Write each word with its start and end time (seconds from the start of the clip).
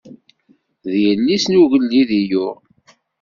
D 0.91 0.93
yelli-s 1.03 1.45
n 1.47 1.59
ugellid 1.61 2.09
i 2.19 2.21
yuɣ. 2.29 2.55